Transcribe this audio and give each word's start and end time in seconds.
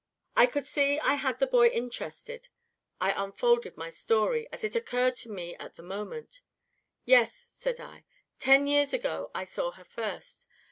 "I 0.35 0.47
could 0.47 0.65
see 0.65 0.99
I 0.99 1.13
had 1.13 1.37
the 1.37 1.45
boy 1.45 1.67
interested. 1.67 2.49
I 2.99 3.11
unfolded 3.11 3.77
my 3.77 3.91
story, 3.91 4.47
as 4.51 4.63
it 4.63 4.75
occurred 4.75 5.15
to 5.17 5.29
me 5.29 5.55
at 5.57 5.75
the 5.75 5.83
moment. 5.83 6.41
'Yes,' 7.05 7.45
said 7.51 7.79
I, 7.79 8.03
'ten 8.39 8.65
years 8.65 8.93
ago 8.93 9.29
I 9.35 9.43
saw 9.43 9.69
her 9.69 9.83
first. 9.83 10.47